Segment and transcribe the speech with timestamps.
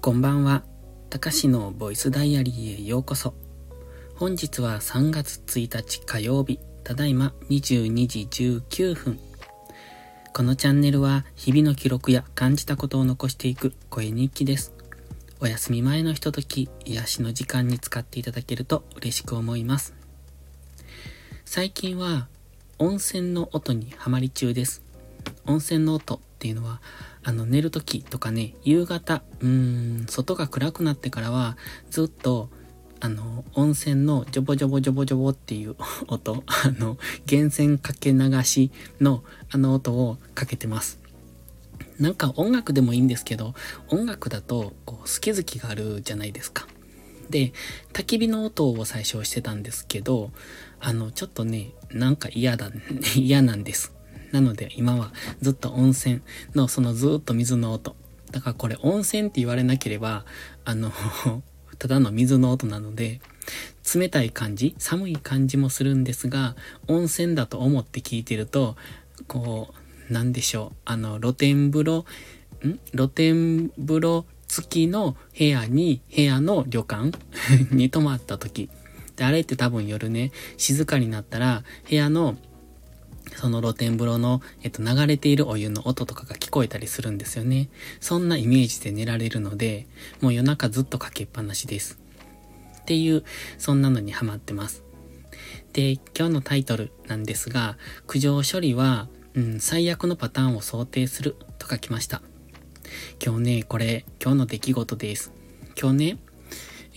[0.00, 0.62] こんばんは。
[1.10, 3.34] たかしのボイスダイアリーへようこそ。
[4.14, 9.18] 本日は3月1日火曜日、ただいま22時19分。
[10.32, 14.72] このチャンネルは日々の記録や感じたことを残していく声日記です。
[15.40, 19.94] お休み前のひととき、癒しの時間に使っていただけると嬉しく思います。
[21.44, 22.28] 最近は
[22.78, 24.80] 温泉の音にハマり中です。
[25.44, 26.80] 温泉の音っていうのは
[27.22, 31.56] あの、寝るときとかね、夕方、うーん、外が暗くなってからは、
[31.90, 32.48] ずっと、
[33.00, 35.76] あの、温泉のジョボジョボジョボジョボっていう
[36.08, 36.98] 音、あの、
[37.30, 40.98] 源泉かけ流しのあの音をかけてます。
[41.98, 43.54] なんか音楽でもいいんですけど、
[43.88, 46.66] 音楽だと、こう、好き好きがあるじゃないですか。
[47.30, 47.52] で、
[47.92, 50.30] 焚き火の音を最初してたんですけど、
[50.80, 52.70] あの、ちょっとね、なんか嫌だ、
[53.16, 53.92] 嫌なんです。
[54.32, 56.20] なので今はずっと温泉
[56.54, 57.96] のそのずっと水の音。
[58.30, 60.24] だからこれ温泉って言われなければ、
[60.64, 60.92] あの
[61.78, 63.20] ただの水の音なので、
[63.94, 66.56] 冷たい感じ、寒い感じもするんですが、
[66.88, 68.76] 温泉だと思って聞いてると、
[69.26, 69.72] こ
[70.10, 72.04] う、なんでしょう、あの、露天風呂、
[72.66, 72.78] ん？
[72.92, 77.12] 露天風呂付きの部屋に、部屋の旅館
[77.74, 78.68] に泊まった時。
[79.16, 82.36] で、あれって多分夜ね、静かになったら、部屋の
[83.36, 87.68] その露天風呂の、えっと、流れているお湯の音とかが聞こえたりするんですよね。
[88.00, 89.86] そんなイメージで寝られるので、
[90.20, 91.98] もう夜中ずっとかけっぱなしです。
[92.80, 93.24] っていう、
[93.58, 94.82] そんなのにハマってます。
[95.72, 102.22] で、今日のタイトルなんですが、苦情処理は、うん、最悪のパターンを想定すると書きました。
[103.24, 105.32] 今日ね、これ、今日の出来事です。
[105.80, 106.18] 今日ね、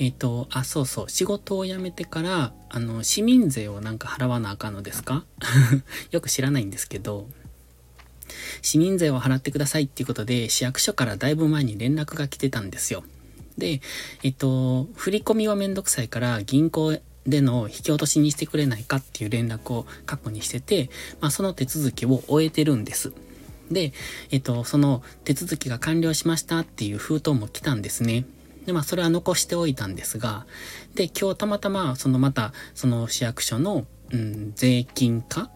[0.01, 5.25] えっ、ー、と、あ、そうそう、仕事を辞めてから、あの、市民税をなんか払わなあかんのですか？
[6.09, 7.29] よく知らないんですけど、
[8.63, 13.03] 市民税を払ってくださいっていうことで、市役所からだいぶ前に連絡が来てたんですよ。
[13.59, 13.79] で、
[14.23, 16.97] えっと、振り込みはめんどくさいから銀行
[17.27, 23.13] での引き落としにしてくれないかっていう連絡を過去にしてて、まあその手続きを終えてるんです。
[23.69, 23.93] で、
[24.31, 28.25] えっと、その手続きが完了しましたっていう封筒も来たんですね。
[28.65, 30.45] で、まあ、それは残しておいたんですが、
[30.95, 35.49] で、今日たまたま、そのまた、その市役所の、うん、税金課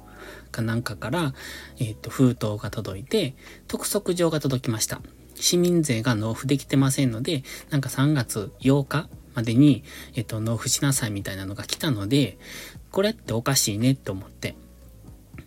[0.51, 1.33] かなんかから、
[1.79, 3.35] えっ、ー、と、封筒が届いて、
[3.67, 5.01] 督促状が届きました。
[5.35, 9.83] 市民税が納付できてませんので、なんか3月8日までに、
[10.15, 12.37] えっ、ー、と、納付しなさいみたいなのが来たので、
[12.91, 14.55] これっておかしいねって思って。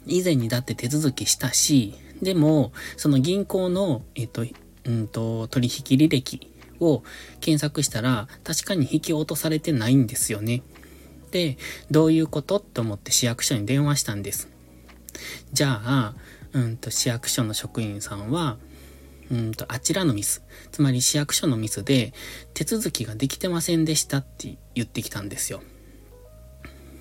[0.06, 4.44] 以前にだって手続きしたし、でも、その銀行の、えっ、ー、と、
[4.84, 6.50] うんと、取引履歴
[6.81, 7.03] を
[7.41, 10.62] 検索したら、確かに引き落とされてないんですよね。
[11.31, 11.59] で、
[11.91, 12.56] どういうこと？
[12.56, 14.49] って思って市役所に電話したんです。
[15.53, 16.15] じゃあ、
[16.53, 18.56] うんと、市役所の職員さんは、
[19.31, 20.43] うんと、あちらのミス。
[20.72, 22.15] つまり市役所のミスで、
[22.55, 25.62] 手続きができてませんでしたって言ってきたんですよ。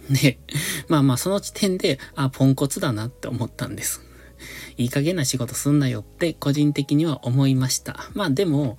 [0.10, 0.40] で、
[0.90, 4.02] まあまあその時点で、あ、ポンコツだなって思ったんです。
[4.78, 8.10] いい加減な仕事すんなよって個人的には思いました。
[8.14, 8.78] まあでも、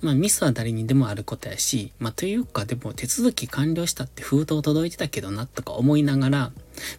[0.00, 6.52] まあミスは誰にでもあることやし、まあというかでも手続き完了したって封筒届いてたけどなとか思いながら、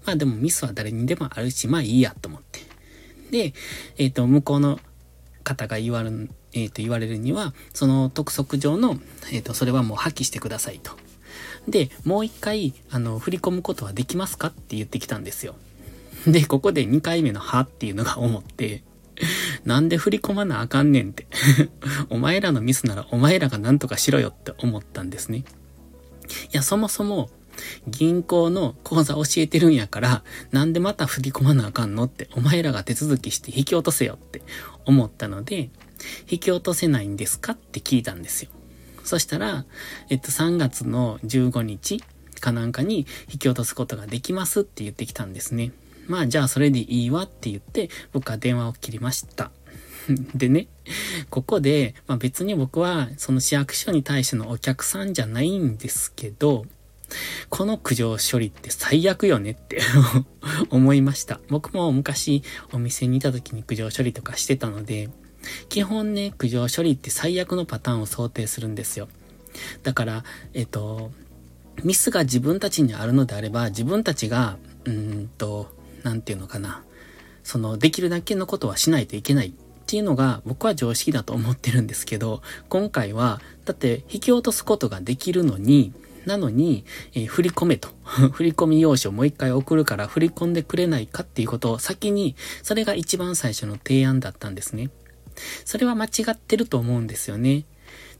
[0.05, 2.69] まあでもミスは誰にでもあるし、まあいいやと思って。
[3.31, 3.53] で、
[3.97, 4.79] えっ、ー、と、向こうの
[5.43, 8.99] 方が言われる、えっ、ー、と、言われるには、その督促上の、
[9.31, 10.91] えっ、ー、と、それはもう破棄してくださいと。
[11.67, 15.55] で、もう一回、あの、振り込むことはできますかって言ってきたんですよ。
[16.27, 18.83] で、ここで2回目のはっていうのが思って、
[19.65, 21.27] なんで振り込まなあかんねんって
[22.09, 25.39] お前らのミスならお前らが何とかしろよって思ったんですね。
[25.39, 25.43] い
[26.51, 27.29] や、そもそも、
[27.87, 34.41] 銀行の口座教えてるんやから、なんでまた振り込まなあかんのって、お前らが手続きして引き落とせよって
[34.85, 35.69] 思ったので、
[36.29, 38.51] 引き落とせないんですかって聞いたんですよ。
[39.03, 39.65] そしたら、
[40.09, 42.01] えっと、3月の15日
[42.39, 45.71] かなんかに引き落とすことができますって言ってきたんですね。
[46.09, 49.51] まあじゃあそれでいいわって言って僕は電話を切りました。
[50.35, 50.67] でね、
[51.29, 56.65] ここで、まあ別に僕はその市役所に対してのお客さんじゃないんですけど、
[57.49, 59.81] この苦情処理って最悪よねって
[60.69, 61.39] 思いました。
[61.49, 65.09] 僕も昔お店にいた時に苦情処理とかしてたので、
[65.69, 69.07] 基本ね、苦情処理って最悪のパターンを想定するんですよ。
[69.83, 70.23] だから、
[70.53, 71.11] えっと、
[71.83, 75.71] ミスが自分たちにあるのであれば、自分たちが、うんと、
[76.03, 76.83] なんていうのかな。
[77.43, 79.51] その、できるだけのことはしないといけないっ
[79.85, 85.93] ていうのが僕は常識だと思ってるんですけど、今回は、だって引き落とすことができるのに、
[86.25, 87.89] なのに、えー、振り込めと。
[88.33, 94.89] 振り込み用紙をもう一回送るから振り込んでくれないかっていうことを先に、それが一番最初の提案だったんですね。
[95.65, 97.65] それは間違ってると思うんですよね。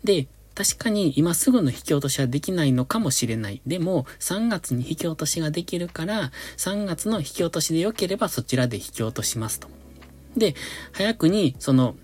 [0.03, 3.62] で、確かに今すぐの引き落としはできないのかもしれない。
[3.66, 9.69] でも、3月に引き落としができるから、3月の引き落としで良ければそちらで引き落としますと。
[10.36, 10.56] で、
[10.92, 11.96] 早くに、その、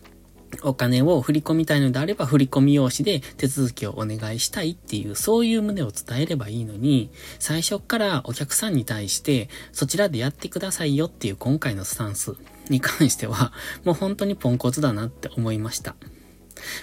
[0.64, 7.10] お金を振り込みたいのであれば振り込み用紙で手続きをお願いしたいっていう、そういう旨を伝えればいいのに、
[7.40, 12.36] 最初からお客さんに対して、そちらでやってくださいよっていう今回のスタンス
[12.70, 13.52] に関しては、
[13.84, 15.96] もう本当にポンコツだなって思いました。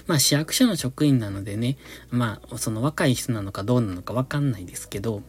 [0.07, 1.77] まあ市役所の職員なのでね、
[2.09, 5.21] まあその若い人なのかどうなのかわかんないですけど、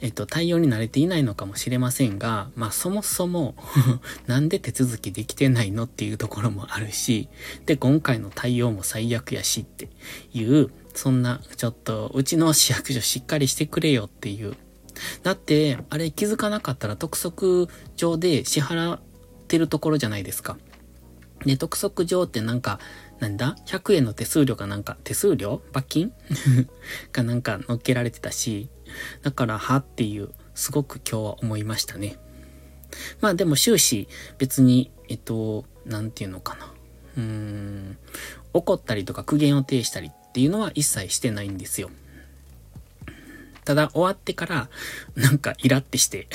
[0.00, 3.54] えっと、対応に慣れていないのかもしれませんが、まあそもそも
[4.26, 7.28] なんで手続きできてないのっていうところもあるし、
[7.66, 9.88] で、今回の対応も最悪やしって
[10.32, 14.56] いう、そんな、ちょっと、うちの市役所しっかりしてくれよっていう。
[15.22, 19.00] だって、あれ気づかなかったら督促上で支払っ
[19.46, 20.56] てるところじゃないですか。
[21.44, 22.80] で、督促上ってなんか、
[23.20, 25.60] なんだ ?100 円の手数料かなんか、手数料？
[25.72, 26.12] 罰金？
[27.12, 28.68] かなんか乗っけられてたし、
[29.22, 32.18] だから、はっていう、すごく今日は思いましたね。
[33.20, 36.72] まあでも終始別に、えっと、なんていうのかな。
[37.16, 37.98] うーん、
[38.52, 41.90] 怒ったりとか苦言を呈したりっていうのは一切してないんですよ。
[43.64, 44.70] ただ終わってから、
[45.14, 46.26] なんかイラってして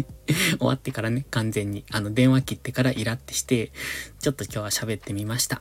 [0.58, 3.72] 終わってからね、完全に、あの電話切ってからイラってして、
[4.20, 5.60] ちょっと今日は喋ってみました。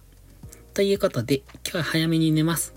[0.77, 2.75] ということで、今日は早めに寝ます。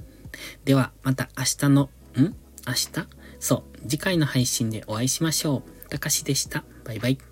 [0.64, 2.35] では、また明日の、ん？
[2.67, 2.91] 明日？
[3.38, 5.88] そう、次回の配信でお会いしましょう。
[5.91, 6.64] たかしでした。
[6.87, 7.29] バイバイ。